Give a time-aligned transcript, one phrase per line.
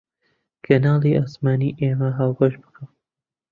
[0.65, 2.83] کەناڵی ئاسمانی ئێمە هاوبەش بکە